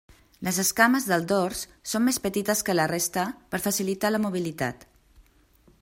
Les 0.45 0.57
escames 0.61 1.03
del 1.09 1.27
dors 1.31 1.61
són 1.91 2.03
més 2.07 2.19
petites 2.25 2.65
que 2.71 2.75
la 2.79 2.89
resta, 2.93 3.27
per 3.53 3.61
facilitar 3.67 4.13
la 4.15 4.23
mobilitat. 4.25 4.89